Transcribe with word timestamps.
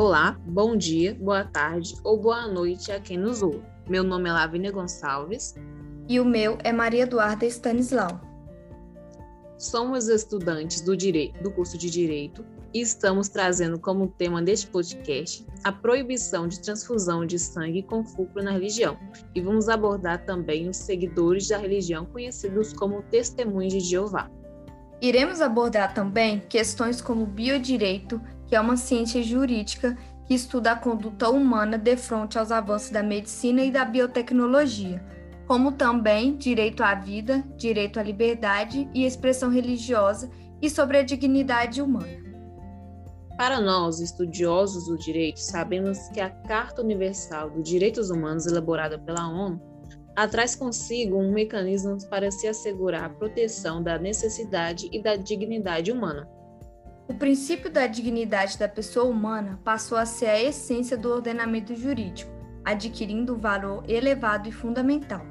Olá, 0.00 0.38
bom 0.46 0.76
dia, 0.76 1.12
boa 1.12 1.42
tarde 1.42 1.96
ou 2.04 2.16
boa 2.16 2.46
noite 2.46 2.92
a 2.92 3.00
quem 3.00 3.18
nos 3.18 3.42
ouve. 3.42 3.64
Meu 3.88 4.04
nome 4.04 4.28
é 4.28 4.32
Lavínia 4.32 4.70
Gonçalves. 4.70 5.56
E 6.08 6.20
o 6.20 6.24
meu 6.24 6.56
é 6.62 6.72
Maria 6.72 7.02
Eduarda 7.02 7.44
Stanislau. 7.46 8.20
Somos 9.58 10.06
estudantes 10.06 10.82
do, 10.82 10.96
direito, 10.96 11.42
do 11.42 11.50
curso 11.50 11.76
de 11.76 11.90
Direito 11.90 12.44
e 12.72 12.80
estamos 12.80 13.28
trazendo 13.28 13.76
como 13.76 14.06
tema 14.06 14.40
deste 14.40 14.68
podcast 14.68 15.44
a 15.64 15.72
proibição 15.72 16.46
de 16.46 16.60
transfusão 16.60 17.26
de 17.26 17.36
sangue 17.36 17.82
com 17.82 18.04
fulcro 18.04 18.40
na 18.40 18.52
religião. 18.52 18.96
E 19.34 19.40
vamos 19.40 19.68
abordar 19.68 20.24
também 20.24 20.68
os 20.68 20.76
seguidores 20.76 21.48
da 21.48 21.58
religião 21.58 22.06
conhecidos 22.06 22.72
como 22.72 23.02
testemunhos 23.10 23.72
de 23.72 23.80
Jeová. 23.80 24.30
Iremos 25.02 25.40
abordar 25.40 25.92
também 25.92 26.38
questões 26.48 27.00
como 27.00 27.26
biodireito, 27.26 28.20
que 28.48 28.56
é 28.56 28.60
uma 28.60 28.76
ciência 28.76 29.22
jurídica 29.22 29.96
que 30.26 30.34
estuda 30.34 30.72
a 30.72 30.76
conduta 30.76 31.28
humana 31.30 31.78
de 31.78 31.96
frente 31.96 32.38
aos 32.38 32.50
avanços 32.50 32.90
da 32.90 33.02
medicina 33.02 33.62
e 33.62 33.70
da 33.70 33.84
biotecnologia, 33.84 35.04
como 35.46 35.72
também 35.72 36.36
direito 36.36 36.82
à 36.82 36.94
vida, 36.94 37.44
direito 37.56 38.00
à 38.00 38.02
liberdade 38.02 38.88
e 38.92 39.04
expressão 39.04 39.50
religiosa 39.50 40.30
e 40.60 40.68
sobre 40.68 40.98
a 40.98 41.02
dignidade 41.02 41.80
humana. 41.80 42.26
Para 43.36 43.60
nós, 43.60 44.00
estudiosos 44.00 44.86
do 44.86 44.98
direito, 44.98 45.38
sabemos 45.38 46.08
que 46.08 46.20
a 46.20 46.28
Carta 46.28 46.82
Universal 46.82 47.50
dos 47.50 47.68
Direitos 47.68 48.10
Humanos, 48.10 48.46
elaborada 48.46 48.98
pela 48.98 49.28
ONU, 49.28 49.60
traz 50.26 50.56
consigo 50.56 51.16
um 51.16 51.32
mecanismo 51.32 51.96
para 52.10 52.30
se 52.30 52.48
assegurar 52.48 53.04
a 53.04 53.08
proteção 53.08 53.80
da 53.80 53.96
necessidade 53.96 54.88
e 54.92 55.00
da 55.00 55.14
dignidade 55.14 55.92
humana. 55.92 56.28
O 57.08 57.14
princípio 57.14 57.70
da 57.70 57.86
dignidade 57.86 58.58
da 58.58 58.68
pessoa 58.68 59.06
humana 59.06 59.58
passou 59.64 59.96
a 59.96 60.04
ser 60.04 60.26
a 60.26 60.42
essência 60.42 60.94
do 60.94 61.10
ordenamento 61.10 61.74
jurídico, 61.74 62.30
adquirindo 62.62 63.34
um 63.34 63.38
valor 63.38 63.82
elevado 63.88 64.46
e 64.46 64.52
fundamental. 64.52 65.24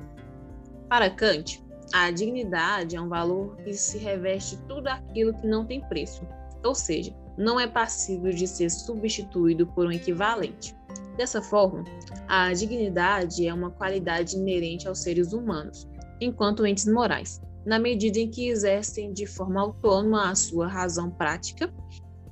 Para 0.89 1.07
Kant, 1.11 1.63
a 1.93 2.09
dignidade 2.09 2.95
é 2.95 3.01
um 3.01 3.07
valor 3.07 3.55
que 3.57 3.73
se 3.73 3.99
reveste 3.99 4.57
tudo 4.67 4.87
aquilo 4.87 5.35
que 5.35 5.45
não 5.45 5.67
tem 5.67 5.79
preço, 5.81 6.27
ou 6.65 6.73
seja, 6.73 7.15
não 7.37 7.59
é 7.59 7.67
passível 7.67 8.33
de 8.33 8.47
ser 8.47 8.71
substituído 8.71 9.67
por 9.67 9.85
um 9.85 9.91
equivalente. 9.91 10.75
Dessa 11.15 11.43
forma, 11.43 11.85
a 12.27 12.51
dignidade 12.53 13.47
é 13.47 13.53
uma 13.53 13.69
qualidade 13.69 14.35
inerente 14.35 14.87
aos 14.87 15.03
seres 15.03 15.31
humanos, 15.31 15.87
enquanto 16.19 16.65
entes 16.65 16.87
morais, 16.87 17.39
na 17.67 17.77
medida 17.77 18.17
em 18.17 18.29
que 18.29 18.47
exercem 18.47 19.11
de 19.11 19.25
forma 19.25 19.59
autônoma 19.59 20.31
a 20.31 20.35
sua 20.35 20.69
razão 20.69 21.11
prática 21.11 21.69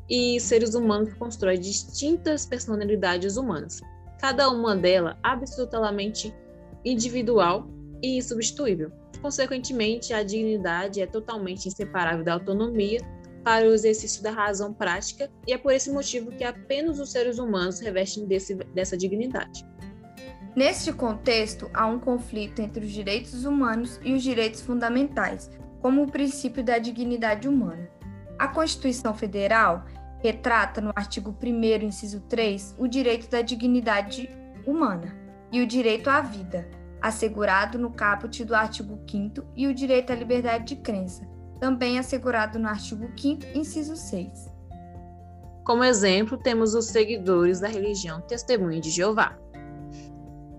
e 0.10 0.40
seres 0.40 0.76
humanos 0.76 1.10
que 1.10 1.20
constroem 1.20 1.60
distintas 1.60 2.46
personalidades 2.46 3.36
humanas, 3.36 3.82
cada 4.18 4.50
uma 4.50 4.78
delas 4.78 5.18
absolutamente 5.22 6.34
individual 6.86 7.68
e 8.02 8.18
insubstituível. 8.18 8.90
Consequentemente, 9.22 10.14
a 10.14 10.24
dignidade 10.24 11.02
é 11.02 11.06
totalmente 11.06 11.68
inseparável 11.68 12.24
da 12.24 12.36
autonomia 12.36 13.02
para 13.44 13.68
o 13.68 13.74
exercício 13.74 14.24
da 14.24 14.32
razão 14.32 14.74
prática, 14.74 15.30
e 15.46 15.52
é 15.52 15.58
por 15.58 15.74
esse 15.74 15.92
motivo 15.92 16.32
que 16.32 16.46
apenas 16.46 16.98
os 16.98 17.12
seres 17.12 17.40
humanos 17.40 17.82
revestem 17.82 18.26
desse, 18.26 18.56
dessa 18.56 18.96
dignidade. 18.96 19.66
Neste 20.56 20.94
contexto, 20.94 21.70
há 21.74 21.86
um 21.86 22.00
conflito 22.00 22.62
entre 22.62 22.86
os 22.86 22.92
direitos 22.92 23.44
humanos 23.44 24.00
e 24.02 24.14
os 24.14 24.24
direitos 24.24 24.62
fundamentais, 24.62 25.52
como 25.82 26.04
o 26.04 26.10
princípio 26.10 26.64
da 26.64 26.78
dignidade 26.78 27.48
humana. 27.48 27.90
A 28.40 28.48
Constituição 28.48 29.14
Federal 29.14 29.84
retrata 30.24 30.80
no 30.80 30.94
artigo 30.96 31.36
1, 31.44 31.86
inciso 31.86 32.22
3, 32.22 32.76
o 32.80 32.88
direito 32.88 33.30
da 33.30 33.42
dignidade 33.42 34.30
humana 34.66 35.14
e 35.52 35.62
o 35.62 35.68
direito 35.68 36.10
à 36.10 36.22
vida, 36.22 36.68
assegurado 37.02 37.78
no 37.78 37.92
caput 37.92 38.44
do 38.46 38.56
artigo 38.56 38.98
5 39.10 39.44
e 39.58 39.68
o 39.68 39.74
direito 39.74 40.14
à 40.14 40.16
liberdade 40.16 40.74
de 40.74 40.76
crença, 40.78 41.28
também 41.60 42.00
assegurado 42.00 42.58
no 42.58 42.70
artigo 42.70 43.12
5 43.20 43.46
inciso 43.54 43.98
6. 43.98 44.56
Como 45.66 45.84
exemplo, 45.84 46.38
temos 46.38 46.74
os 46.74 46.86
seguidores 46.86 47.60
da 47.60 47.68
religião 47.68 48.22
Testemunho 48.22 48.80
de 48.80 48.90
Jeová. 48.90 49.38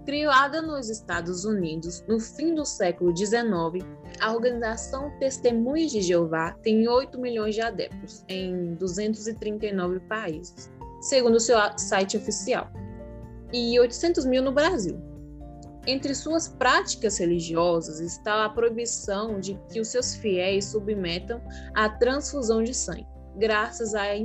Criada 0.06 0.62
nos 0.62 0.88
Estados 0.88 1.44
Unidos 1.44 2.04
no 2.06 2.20
fim 2.20 2.54
do 2.54 2.64
século 2.64 3.14
XIX, 3.14 3.84
a 4.20 4.32
organização 4.32 5.10
Testemunhos 5.18 5.90
de 5.90 6.00
Jeová 6.00 6.52
tem 6.62 6.86
8 6.86 7.18
milhões 7.18 7.56
de 7.56 7.60
adeptos 7.60 8.24
em 8.28 8.76
239 8.76 9.98
países, 10.08 10.70
segundo 11.00 11.40
seu 11.40 11.58
site 11.76 12.16
oficial, 12.16 12.70
e 13.52 13.80
800 13.80 14.24
mil 14.26 14.44
no 14.44 14.52
Brasil. 14.52 14.96
Entre 15.88 16.14
suas 16.14 16.46
práticas 16.46 17.18
religiosas 17.18 17.98
está 17.98 18.44
a 18.44 18.50
proibição 18.50 19.40
de 19.40 19.60
que 19.72 19.80
os 19.80 19.88
seus 19.88 20.14
fiéis 20.14 20.66
submetam 20.66 21.42
à 21.74 21.88
transfusão 21.88 22.62
de 22.62 22.72
sangue, 22.72 23.08
graças 23.36 23.92
à 23.92 24.16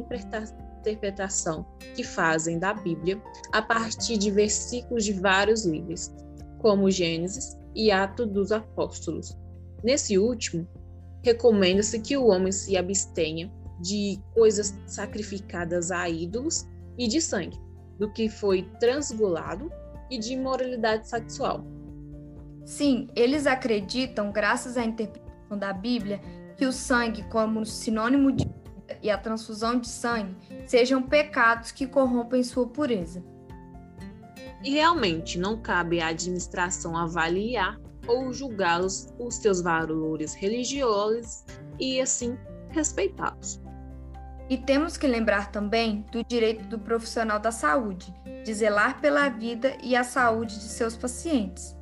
interpretação 0.81 1.65
que 1.95 2.03
fazem 2.03 2.59
da 2.59 2.73
Bíblia 2.73 3.21
a 3.51 3.61
partir 3.61 4.17
de 4.17 4.31
versículos 4.31 5.05
de 5.05 5.13
vários 5.13 5.65
livros, 5.65 6.11
como 6.59 6.91
Gênesis 6.91 7.57
e 7.75 7.91
Atos 7.91 8.27
dos 8.27 8.51
Apóstolos. 8.51 9.37
Nesse 9.83 10.17
último, 10.17 10.67
recomenda-se 11.23 11.99
que 11.99 12.17
o 12.17 12.27
homem 12.27 12.51
se 12.51 12.75
abstenha 12.75 13.51
de 13.79 14.19
coisas 14.33 14.75
sacrificadas 14.85 15.91
a 15.91 16.07
ídolos 16.09 16.67
e 16.97 17.07
de 17.07 17.21
sangue, 17.21 17.57
do 17.97 18.11
que 18.11 18.29
foi 18.29 18.63
transgulado 18.79 19.71
e 20.09 20.19
de 20.19 20.33
imoralidade 20.33 21.07
sexual. 21.07 21.65
Sim, 22.65 23.07
eles 23.15 23.47
acreditam, 23.47 24.31
graças 24.31 24.77
à 24.77 24.85
interpretação 24.85 25.57
da 25.57 25.73
Bíblia, 25.73 26.21
que 26.57 26.65
o 26.65 26.71
sangue, 26.71 27.23
como 27.23 27.65
sinônimo 27.65 28.31
de 28.31 28.45
vida 28.45 28.99
e 29.01 29.09
a 29.09 29.17
transfusão 29.17 29.79
de 29.79 29.87
sangue, 29.87 30.35
sejam 30.71 31.03
pecados 31.03 31.69
que 31.69 31.85
corrompem 31.85 32.41
sua 32.43 32.65
pureza. 32.65 33.21
E 34.63 34.71
realmente 34.71 35.37
não 35.37 35.61
cabe 35.61 35.99
à 35.99 36.07
administração 36.07 36.95
avaliar 36.95 37.77
ou 38.07 38.31
julgá-los 38.31 39.13
os 39.19 39.35
seus 39.35 39.61
valores 39.61 40.33
religiosos 40.33 41.43
e 41.77 41.99
assim 41.99 42.37
respeitá-los. 42.69 43.61
E 44.49 44.57
temos 44.57 44.95
que 44.95 45.07
lembrar 45.07 45.51
também 45.51 46.05
do 46.09 46.23
direito 46.23 46.65
do 46.69 46.79
profissional 46.79 47.37
da 47.37 47.51
saúde, 47.51 48.13
de 48.45 48.53
zelar 48.53 49.01
pela 49.01 49.27
vida 49.27 49.75
e 49.83 49.93
a 49.93 50.05
saúde 50.05 50.55
de 50.55 50.69
seus 50.69 50.95
pacientes. 50.95 51.75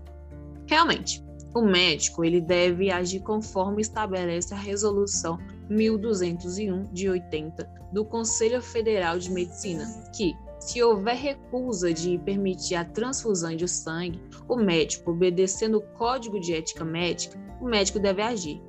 Realmente, 0.66 1.24
o 1.54 1.62
médico 1.62 2.26
ele 2.26 2.42
deve 2.42 2.90
agir 2.90 3.20
conforme 3.20 3.84
estabelece 3.84 4.52
a 4.52 4.58
resolução 4.58 5.38
1201 5.70 6.92
de 6.92 7.10
80 7.10 7.70
do 7.94 8.04
Conselho 8.04 8.62
Federal 8.62 9.18
de 9.20 9.32
Medicina, 9.32 9.86
que 10.16 10.36
se 10.60 10.84
houver 10.84 11.16
recusa 11.16 11.94
de 11.94 12.18
permitir 12.20 12.76
a 12.76 12.84
transfusão 12.84 13.56
de 13.56 13.68
sangue, 13.68 14.22
o 14.48 14.58
médico, 14.58 15.12
obedecendo 15.12 15.78
o 15.78 15.98
Código 15.98 16.40
de 16.40 16.54
Ética 16.54 16.84
Médica, 16.84 17.40
o 17.62 17.66
médico 17.66 18.00
deve 18.00 18.22
agir. 18.22 18.62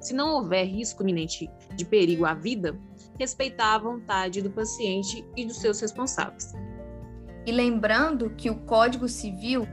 Se 0.00 0.14
não 0.14 0.34
houver 0.34 0.64
risco 0.64 1.02
iminente 1.02 1.50
de 1.76 1.84
perigo 1.84 2.24
à 2.24 2.34
vida, 2.34 2.78
respeitar 3.18 3.74
a 3.74 3.78
vontade 3.78 4.40
do 4.40 4.50
paciente 4.50 5.24
e 5.36 5.44
dos 5.44 5.58
seus 5.58 5.80
responsáveis. 5.80 6.52
E 7.44 7.52
lembrando 7.52 8.30
que 8.30 8.50
o 8.50 8.60
Código 8.60 9.08
Civil 9.08 9.66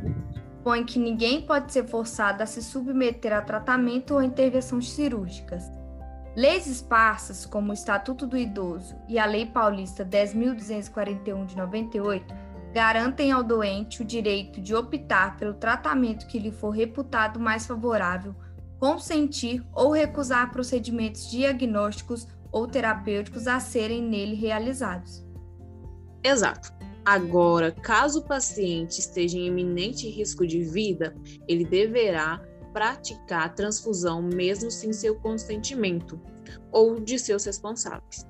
põe 0.63 0.83
que 0.83 0.99
ninguém 0.99 1.41
pode 1.41 1.71
ser 1.71 1.87
forçado 1.87 2.43
a 2.43 2.45
se 2.45 2.61
submeter 2.61 3.33
a 3.33 3.41
tratamento 3.41 4.15
ou 4.15 4.21
intervenções 4.21 4.89
cirúrgicas. 4.89 5.78
Leis 6.35 6.67
esparsas, 6.67 7.45
como 7.45 7.71
o 7.71 7.73
Estatuto 7.73 8.27
do 8.27 8.37
Idoso 8.37 8.95
e 9.07 9.17
a 9.17 9.25
Lei 9.25 9.45
Paulista 9.45 10.05
10.241 10.05 11.45
de 11.45 11.57
98, 11.57 12.33
garantem 12.71 13.31
ao 13.31 13.43
doente 13.43 14.01
o 14.01 14.05
direito 14.05 14.61
de 14.61 14.75
optar 14.75 15.37
pelo 15.37 15.55
tratamento 15.55 16.27
que 16.27 16.39
lhe 16.39 16.51
for 16.51 16.69
reputado 16.69 17.39
mais 17.39 17.65
favorável, 17.65 18.35
consentir 18.77 19.65
ou 19.73 19.91
recusar 19.91 20.51
procedimentos 20.51 21.29
diagnósticos 21.29 22.27
ou 22.51 22.67
terapêuticos 22.67 23.47
a 23.47 23.59
serem 23.59 24.01
nele 24.01 24.35
realizados. 24.35 25.25
Exato. 26.23 26.71
Agora, 27.03 27.71
caso 27.71 28.19
o 28.19 28.23
paciente 28.23 28.99
esteja 28.99 29.37
em 29.37 29.47
iminente 29.47 30.07
risco 30.07 30.45
de 30.45 30.63
vida, 30.63 31.15
ele 31.47 31.65
deverá 31.65 32.39
praticar 32.71 33.45
a 33.45 33.49
transfusão 33.49 34.21
mesmo 34.21 34.69
sem 34.71 34.93
seu 34.93 35.15
consentimento 35.15 36.19
ou 36.71 36.99
de 36.99 37.17
seus 37.19 37.45
responsáveis. 37.45 38.25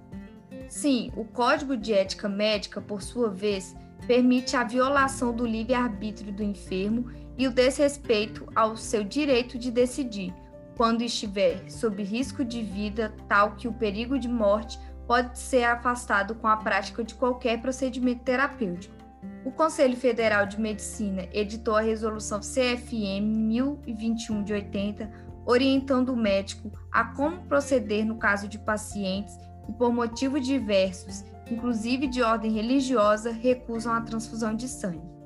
Sim, 0.68 1.12
o 1.16 1.26
Código 1.26 1.76
de 1.76 1.94
Ética 1.94 2.30
Médica, 2.30 2.80
por 2.80 3.02
sua 3.02 3.30
vez, 3.30 3.76
permite 4.06 4.56
a 4.56 4.64
violação 4.64 5.34
do 5.34 5.46
livre-arbítrio 5.46 6.32
do 6.32 6.44
enfermo 6.44 7.12
e 7.38 7.48
o 7.48 7.52
desrespeito 7.52 8.48
ao 8.56 8.76
seu 8.76 9.04
direito 9.04 9.58
de 9.58 9.72
decidir, 9.72 10.34
quando 10.76 11.02
estiver 11.02 11.70
sob 11.70 12.02
risco 12.04 12.46
de 12.46 12.62
vida 12.62 13.14
tal 13.28 13.56
que 13.56 13.68
o 13.68 13.74
perigo 13.74 14.20
de 14.20 14.28
morte 14.28 14.80
pode 15.08 15.40
ser 15.40 15.64
afastado 15.64 16.36
com 16.36 16.48
a 16.48 16.58
prática 16.58 17.04
de 17.04 17.16
qualquer 17.16 17.62
procedimento 17.62 18.24
terapêutico. 18.24 18.99
O 19.44 19.52
Conselho 19.52 19.96
Federal 19.96 20.46
de 20.46 20.60
Medicina 20.60 21.28
editou 21.32 21.76
a 21.76 21.82
resolução 21.82 22.40
CFM 22.40 23.22
1021 23.22 24.44
de 24.44 24.54
80, 24.54 25.10
orientando 25.46 26.10
o 26.10 26.18
médico 26.18 26.72
a 26.92 27.06
como 27.06 27.44
proceder 27.44 28.06
no 28.06 28.18
caso 28.18 28.48
de 28.48 28.60
pacientes 28.60 29.36
que, 29.66 29.74
por 29.74 29.92
motivos 29.92 30.46
diversos, 30.46 31.24
inclusive 31.50 32.08
de 32.08 32.22
ordem 32.22 32.52
religiosa, 32.52 33.32
recusam 33.32 33.94
a 33.94 34.02
transfusão 34.02 34.56
de 34.56 34.68
sangue. 34.68 35.19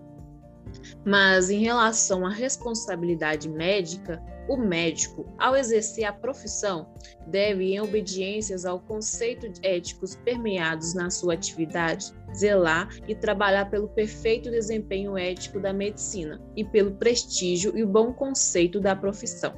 Mas 1.05 1.49
em 1.49 1.59
relação 1.59 2.25
à 2.25 2.29
responsabilidade 2.29 3.49
médica, 3.49 4.21
o 4.47 4.57
médico, 4.57 5.25
ao 5.37 5.55
exercer 5.55 6.03
a 6.03 6.11
profissão, 6.11 6.87
deve, 7.27 7.73
em 7.73 7.79
obediências 7.79 8.65
ao 8.65 8.79
conceito 8.79 9.49
éticos 9.61 10.15
permeados 10.15 10.93
na 10.93 11.09
sua 11.09 11.33
atividade, 11.33 12.11
zelar 12.35 12.89
e 13.07 13.15
trabalhar 13.15 13.69
pelo 13.69 13.87
perfeito 13.87 14.51
desempenho 14.51 15.17
ético 15.17 15.59
da 15.59 15.71
medicina 15.71 16.41
e 16.55 16.63
pelo 16.63 16.91
prestígio 16.95 17.77
e 17.77 17.85
bom 17.85 18.11
conceito 18.11 18.79
da 18.79 18.95
profissão. 18.95 19.53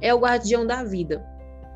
É 0.00 0.12
o 0.12 0.18
guardião 0.18 0.66
da 0.66 0.82
vida, 0.82 1.24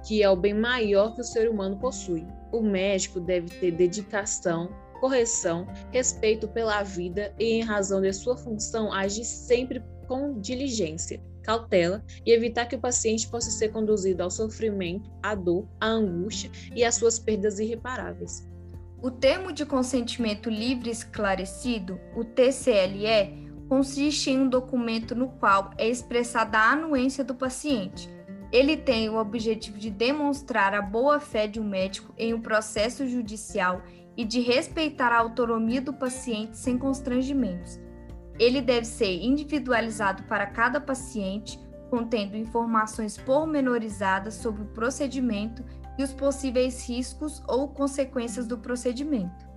que 0.06 0.22
é 0.22 0.28
o 0.28 0.36
bem 0.36 0.54
maior 0.54 1.14
que 1.14 1.20
o 1.20 1.24
ser 1.24 1.48
humano 1.48 1.78
possui. 1.78 2.26
O 2.50 2.62
médico 2.62 3.20
deve 3.20 3.48
ter 3.48 3.70
dedicação, 3.70 4.70
correção, 5.00 5.66
respeito 5.90 6.48
pela 6.48 6.82
vida 6.82 7.34
e, 7.38 7.52
em 7.52 7.62
razão 7.62 8.00
de 8.00 8.12
sua 8.12 8.36
função, 8.36 8.92
agir 8.92 9.24
sempre 9.24 9.82
com 10.06 10.40
diligência, 10.40 11.22
cautela 11.42 12.04
e 12.24 12.32
evitar 12.32 12.66
que 12.66 12.76
o 12.76 12.80
paciente 12.80 13.28
possa 13.28 13.50
ser 13.50 13.68
conduzido 13.68 14.22
ao 14.22 14.30
sofrimento, 14.30 15.10
à 15.22 15.34
dor, 15.34 15.68
à 15.80 15.86
angústia 15.86 16.50
e 16.74 16.84
às 16.84 16.94
suas 16.94 17.18
perdas 17.18 17.58
irreparáveis. 17.58 18.46
O 19.02 19.10
termo 19.10 19.52
de 19.52 19.66
consentimento 19.66 20.48
livre 20.48 20.90
esclarecido, 20.90 22.00
o 22.16 22.24
TCLE, 22.24 23.44
consiste 23.68 24.30
em 24.30 24.40
um 24.40 24.48
documento 24.48 25.14
no 25.14 25.28
qual 25.28 25.70
é 25.76 25.88
expressada 25.88 26.58
a 26.58 26.72
anuência 26.72 27.22
do 27.22 27.34
paciente. 27.34 28.08
Ele 28.54 28.76
tem 28.76 29.08
o 29.08 29.16
objetivo 29.16 29.76
de 29.76 29.90
demonstrar 29.90 30.74
a 30.74 30.80
boa-fé 30.80 31.48
de 31.48 31.58
um 31.58 31.68
médico 31.68 32.14
em 32.16 32.32
um 32.32 32.40
processo 32.40 33.04
judicial 33.04 33.82
e 34.16 34.24
de 34.24 34.40
respeitar 34.40 35.10
a 35.10 35.18
autonomia 35.18 35.80
do 35.80 35.92
paciente 35.92 36.56
sem 36.56 36.78
constrangimentos. 36.78 37.80
Ele 38.38 38.60
deve 38.60 38.86
ser 38.86 39.24
individualizado 39.24 40.22
para 40.28 40.46
cada 40.46 40.80
paciente, 40.80 41.58
contendo 41.90 42.36
informações 42.36 43.18
pormenorizadas 43.18 44.34
sobre 44.34 44.62
o 44.62 44.66
procedimento 44.66 45.64
e 45.98 46.04
os 46.04 46.12
possíveis 46.12 46.88
riscos 46.88 47.42
ou 47.48 47.66
consequências 47.66 48.46
do 48.46 48.56
procedimento. 48.56 49.48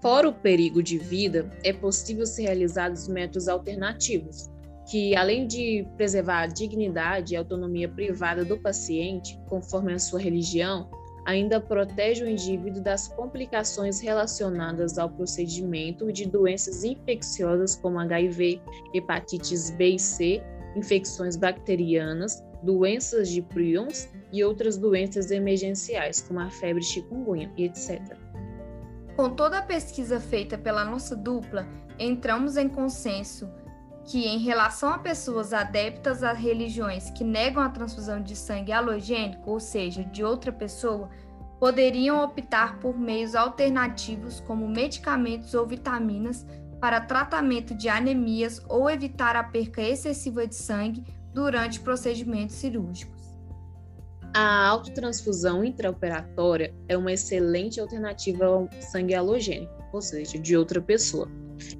Fora 0.00 0.28
o 0.28 0.32
perigo 0.32 0.84
de 0.84 0.98
vida, 0.98 1.50
é 1.64 1.72
possível 1.72 2.26
ser 2.26 2.42
realizados 2.42 3.08
métodos 3.08 3.48
alternativos, 3.48 4.48
que, 4.86 5.16
além 5.16 5.46
de 5.46 5.86
preservar 5.96 6.42
a 6.42 6.46
dignidade 6.46 7.34
e 7.34 7.36
autonomia 7.36 7.88
privada 7.88 8.44
do 8.44 8.56
paciente, 8.56 9.38
conforme 9.48 9.92
a 9.92 9.98
sua 9.98 10.20
religião, 10.20 10.88
ainda 11.24 11.60
protege 11.60 12.22
o 12.22 12.28
indivíduo 12.28 12.80
das 12.80 13.08
complicações 13.08 14.00
relacionadas 14.00 14.96
ao 14.96 15.10
procedimento 15.10 16.12
de 16.12 16.24
doenças 16.24 16.84
infecciosas 16.84 17.74
como 17.74 17.98
HIV, 17.98 18.62
hepatites 18.94 19.70
B 19.70 19.96
e 19.96 19.98
C, 19.98 20.40
infecções 20.76 21.36
bacterianas, 21.36 22.44
doenças 22.62 23.28
de 23.28 23.42
prions 23.42 24.08
e 24.32 24.44
outras 24.44 24.76
doenças 24.76 25.32
emergenciais, 25.32 26.20
como 26.20 26.38
a 26.38 26.48
febre 26.48 26.82
chikungunya 26.82 27.50
etc. 27.58 28.00
Com 29.16 29.30
toda 29.30 29.58
a 29.58 29.62
pesquisa 29.62 30.20
feita 30.20 30.56
pela 30.56 30.84
nossa 30.84 31.16
dupla, 31.16 31.66
entramos 31.98 32.56
em 32.56 32.68
consenso 32.68 33.48
que, 34.06 34.24
em 34.24 34.38
relação 34.38 34.90
a 34.90 34.98
pessoas 34.98 35.52
adeptas 35.52 36.22
a 36.22 36.32
religiões 36.32 37.10
que 37.10 37.24
negam 37.24 37.62
a 37.62 37.68
transfusão 37.68 38.22
de 38.22 38.36
sangue 38.36 38.72
halogênico, 38.72 39.50
ou 39.50 39.58
seja, 39.58 40.04
de 40.04 40.22
outra 40.22 40.52
pessoa, 40.52 41.10
poderiam 41.58 42.22
optar 42.22 42.78
por 42.78 42.96
meios 42.96 43.34
alternativos 43.34 44.40
como 44.40 44.68
medicamentos 44.68 45.54
ou 45.54 45.66
vitaminas 45.66 46.46
para 46.80 47.00
tratamento 47.00 47.74
de 47.74 47.88
anemias 47.88 48.62
ou 48.68 48.88
evitar 48.88 49.34
a 49.34 49.42
perca 49.42 49.82
excessiva 49.82 50.46
de 50.46 50.54
sangue 50.54 51.02
durante 51.32 51.80
procedimentos 51.80 52.56
cirúrgicos. 52.56 53.16
A 54.34 54.66
autotransfusão 54.68 55.64
intraoperatória 55.64 56.74
é 56.88 56.96
uma 56.96 57.12
excelente 57.12 57.80
alternativa 57.80 58.44
ao 58.44 58.68
sangue 58.80 59.14
halogênico, 59.14 59.72
ou 59.92 60.02
seja, 60.02 60.38
de 60.38 60.54
outra 60.54 60.80
pessoa 60.80 61.28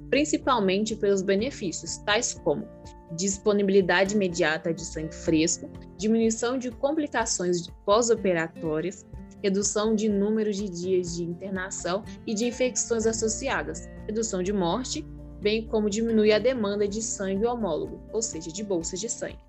principalmente 0.09 0.95
pelos 0.95 1.21
benefícios, 1.21 1.97
tais 1.97 2.33
como 2.33 2.67
disponibilidade 3.15 4.15
imediata 4.15 4.73
de 4.73 4.83
sangue 4.83 5.15
fresco, 5.15 5.69
diminuição 5.97 6.57
de 6.57 6.71
complicações 6.71 7.67
pós-operatórias, 7.85 9.05
redução 9.41 9.95
de 9.95 10.09
número 10.09 10.51
de 10.51 10.69
dias 10.69 11.15
de 11.15 11.23
internação 11.23 12.03
e 12.25 12.33
de 12.33 12.45
infecções 12.45 13.05
associadas, 13.05 13.87
redução 14.05 14.43
de 14.43 14.51
morte, 14.51 15.05
bem 15.41 15.67
como 15.67 15.89
diminui 15.89 16.31
a 16.31 16.39
demanda 16.39 16.87
de 16.87 17.01
sangue 17.01 17.45
homólogo, 17.45 18.01
ou 18.11 18.21
seja, 18.21 18.51
de 18.51 18.63
bolsas 18.63 18.99
de 18.99 19.09
sangue. 19.09 19.39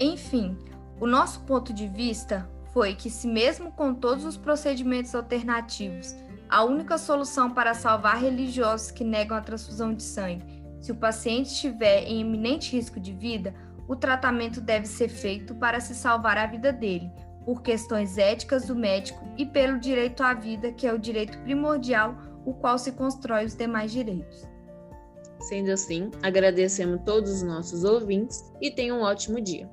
Enfim, 0.00 0.56
o 1.00 1.06
nosso 1.06 1.40
ponto 1.40 1.72
de 1.72 1.88
vista 1.88 2.48
foi 2.72 2.94
que, 2.94 3.10
se 3.10 3.26
mesmo 3.26 3.72
com 3.72 3.94
todos 3.94 4.24
os 4.24 4.36
procedimentos 4.36 5.14
alternativos 5.14 6.14
a 6.48 6.64
única 6.64 6.96
solução 6.98 7.50
para 7.50 7.74
salvar 7.74 8.20
religiosos 8.20 8.90
que 8.90 9.04
negam 9.04 9.36
a 9.36 9.40
transfusão 9.40 9.92
de 9.92 10.02
sangue, 10.02 10.44
se 10.80 10.92
o 10.92 10.96
paciente 10.96 11.46
estiver 11.46 12.04
em 12.04 12.20
iminente 12.20 12.76
risco 12.76 13.00
de 13.00 13.12
vida, 13.12 13.54
o 13.88 13.96
tratamento 13.96 14.60
deve 14.60 14.86
ser 14.86 15.08
feito 15.08 15.54
para 15.54 15.80
se 15.80 15.94
salvar 15.94 16.38
a 16.38 16.46
vida 16.46 16.72
dele, 16.72 17.10
por 17.44 17.62
questões 17.62 18.18
éticas 18.18 18.66
do 18.66 18.74
médico 18.74 19.24
e 19.36 19.46
pelo 19.46 19.78
direito 19.78 20.22
à 20.22 20.34
vida, 20.34 20.72
que 20.72 20.86
é 20.86 20.92
o 20.92 20.98
direito 20.98 21.38
primordial, 21.38 22.16
o 22.44 22.54
qual 22.54 22.78
se 22.78 22.92
constrói 22.92 23.44
os 23.44 23.54
demais 23.54 23.90
direitos. 23.90 24.46
Sendo 25.40 25.70
assim, 25.70 26.10
agradecemos 26.22 27.00
todos 27.04 27.30
os 27.30 27.42
nossos 27.42 27.84
ouvintes 27.84 28.44
e 28.60 28.70
tenham 28.70 29.00
um 29.00 29.02
ótimo 29.02 29.40
dia. 29.40 29.70